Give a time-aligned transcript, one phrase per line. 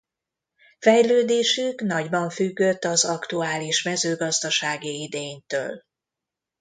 [0.79, 5.83] Fejlődésük nagyban függött az aktuális mezőgazdasági idénytől.